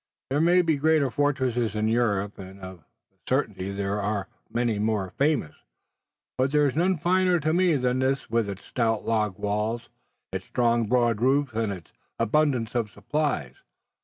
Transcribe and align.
There 0.31 0.41
may 0.41 0.63
be 0.63 0.77
greater 0.77 1.11
fortresses 1.11 1.75
in 1.75 1.87
Europe, 1.87 2.39
and 2.39 2.59
of 2.59 2.79
a 2.79 2.85
certainty 3.29 3.71
there 3.71 4.01
are 4.01 4.29
many 4.49 4.79
more 4.79 5.11
famous, 5.11 5.53
but 6.39 6.49
there 6.51 6.67
is 6.67 6.75
none 6.75 6.97
finer 6.97 7.39
to 7.41 7.53
me 7.53 7.75
than 7.75 7.99
this 7.99 8.27
with 8.27 8.49
its' 8.49 8.65
stout 8.65 9.05
log 9.05 9.37
walls, 9.37 9.89
its 10.31 10.45
strong, 10.45 10.87
broad 10.87 11.21
roofs, 11.21 11.53
and 11.53 11.71
its 11.71 11.93
abundance 12.17 12.73
of 12.73 12.89
supplies. 12.89 13.57